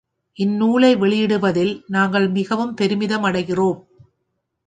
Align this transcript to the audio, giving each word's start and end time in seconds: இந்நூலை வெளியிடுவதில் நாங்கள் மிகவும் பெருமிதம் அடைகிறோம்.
இந்நூலை 0.39 0.95
வெளியிடுவதில் 0.95 1.83
நாங்கள் 1.87 2.27
மிகவும் 2.29 2.73
பெருமிதம் 2.73 3.23
அடைகிறோம். 3.23 3.79